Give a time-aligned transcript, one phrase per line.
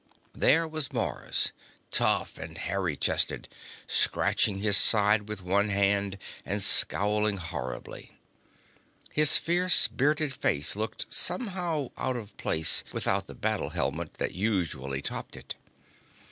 [0.33, 1.51] There was Mars,
[1.91, 3.47] tough and hairy chested,
[3.85, 8.17] scratching his side with one hand and scowling horribly.
[9.11, 15.03] His fierce, bearded face looked somehow out of place without the battle helmet that usually
[15.03, 15.53] topped it.